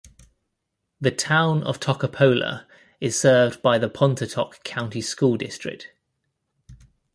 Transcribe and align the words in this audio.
The 0.99 1.11
town 1.11 1.61
of 1.61 1.79
Toccopola 1.79 2.65
is 2.99 3.19
served 3.19 3.61
by 3.61 3.77
the 3.77 3.87
Pontotoc 3.87 4.63
County 4.63 4.99
School 4.99 5.37
District. 5.37 5.89